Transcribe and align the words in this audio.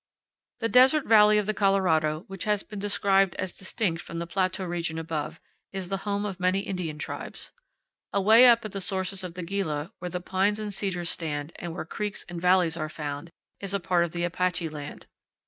The 0.61 0.67
desert 0.67 1.05
valley 1.05 1.37
of 1.37 1.45
the 1.45 1.53
Colorado, 1.53 2.21
which 2.21 2.45
has 2.45 2.63
been 2.63 2.79
described 2.79 3.35
as 3.35 3.55
distinct 3.55 4.01
from 4.01 4.17
the 4.17 4.25
plateau 4.25 4.65
region 4.65 4.97
above, 4.97 5.39
is 5.71 5.89
the 5.89 5.97
home 6.09 6.25
of 6.25 6.39
many 6.39 6.61
Indian 6.61 6.97
tribes. 6.97 7.51
Away 8.11 8.47
up 8.47 8.65
at 8.65 8.71
the 8.71 8.81
sources 8.81 9.23
of 9.23 9.35
the 9.35 9.43
Gila, 9.43 9.93
where 9.99 10.09
the 10.09 10.19
pines 10.19 10.57
and 10.57 10.73
cedars 10.73 11.11
stand 11.11 11.53
and 11.57 11.75
where 11.75 11.85
creeks 11.85 12.25
and 12.27 12.41
valleys 12.41 12.75
are 12.75 12.89
found, 12.89 13.29
is 13.59 13.75
a 13.75 13.79
part 13.79 14.03
of 14.03 14.11
the 14.11 14.23
Apache 14.23 14.69
land. 14.69 15.05